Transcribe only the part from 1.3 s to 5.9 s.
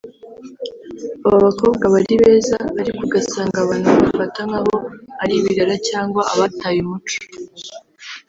bakobwa aba ari beza ariko ugasanga abantu babafata nk’aho ari ibirara